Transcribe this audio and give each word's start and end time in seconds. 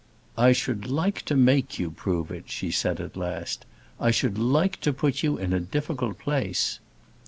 "I 0.35 0.51
should 0.51 0.89
like 0.89 1.21
to 1.25 1.35
make 1.35 1.77
you 1.77 1.91
prove 1.91 2.31
it," 2.31 2.49
she 2.49 2.71
said, 2.71 2.99
at 2.99 3.15
last. 3.15 3.67
"I 3.99 4.09
should 4.09 4.39
like 4.39 4.79
to 4.81 4.91
put 4.93 5.21
you 5.21 5.37
in 5.37 5.53
a 5.53 5.59
difficult 5.59 6.17
place." 6.17 6.79